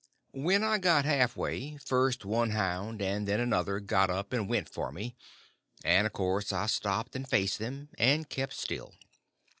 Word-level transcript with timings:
When 0.33 0.63
I 0.63 0.79
got 0.79 1.05
half 1.05 1.37
way, 1.37 1.77
first 1.77 2.25
one 2.25 2.49
hound 2.49 3.03
and 3.03 3.27
then 3.27 3.39
another 3.39 3.79
got 3.79 4.09
up 4.09 4.33
and 4.33 4.49
went 4.49 4.67
for 4.67 4.91
me, 4.91 5.15
and 5.83 6.07
of 6.07 6.13
course 6.13 6.51
I 6.51 6.65
stopped 6.65 7.15
and 7.15 7.29
faced 7.29 7.59
them, 7.59 7.89
and 7.99 8.27
kept 8.27 8.53
still. 8.53 8.95